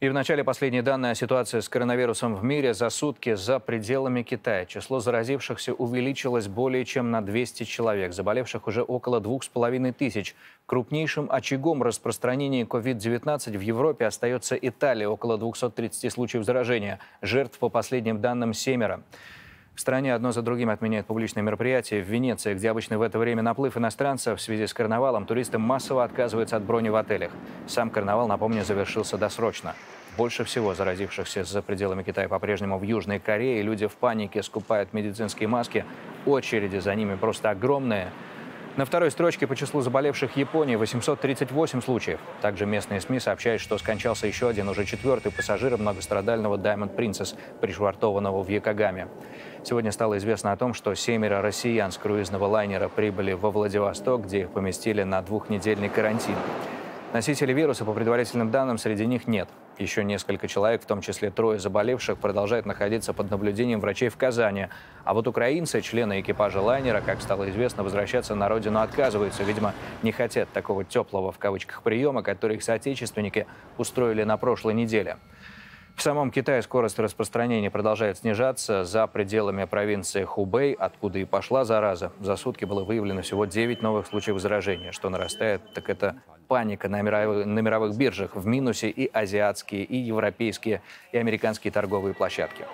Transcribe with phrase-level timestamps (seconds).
[0.00, 4.22] И в начале последние данные о ситуации с коронавирусом в мире за сутки за пределами
[4.22, 4.64] Китая.
[4.64, 8.12] Число заразившихся увеличилось более чем на 200 человек.
[8.12, 10.36] Заболевших уже около двух с половиной тысяч.
[10.66, 15.08] Крупнейшим очагом распространения COVID-19 в Европе остается Италия.
[15.08, 17.00] Около 230 случаев заражения.
[17.20, 19.02] Жертв по последним данным семеро.
[19.78, 22.02] В стране одно за другим отменяют публичные мероприятия.
[22.02, 26.02] В Венеции, где обычно в это время наплыв иностранцев в связи с карнавалом, туристы массово
[26.02, 27.30] отказываются от брони в отелях.
[27.68, 29.76] Сам карнавал, напомню, завершился досрочно.
[30.16, 33.62] Больше всего заразившихся за пределами Китая по-прежнему в Южной Корее.
[33.62, 35.84] Люди в панике скупают медицинские маски.
[36.26, 38.08] Очереди за ними просто огромные.
[38.78, 42.20] На второй строчке по числу заболевших Японии 838 случаев.
[42.40, 48.40] Также местные СМИ сообщают, что скончался еще один, уже четвертый пассажир многострадального Diamond Princess, пришвартованного
[48.40, 49.08] в Якогаме.
[49.64, 54.42] Сегодня стало известно о том, что семеро россиян с круизного лайнера прибыли во Владивосток, где
[54.42, 56.36] их поместили на двухнедельный карантин.
[57.12, 59.48] Носителей вируса, по предварительным данным, среди них нет.
[59.78, 64.66] Еще несколько человек, в том числе трое заболевших, продолжают находиться под наблюдением врачей в Казани.
[65.04, 69.42] А вот украинцы, члены экипажа лайнера, как стало известно, возвращаться на родину отказываются.
[69.42, 73.46] Видимо, не хотят такого теплого в кавычках приема, который их соотечественники
[73.78, 75.16] устроили на прошлой неделе.
[75.98, 78.84] В самом Китае скорость распространения продолжает снижаться.
[78.84, 84.06] За пределами провинции Хубэй, откуда и пошла зараза, за сутки было выявлено всего 9 новых
[84.06, 84.92] случаев заражения.
[84.92, 86.14] Что нарастает, так это
[86.46, 88.36] паника на мировых, на мировых биржах.
[88.36, 92.64] В минусе и азиатские, и европейские, и американские торговые площадки.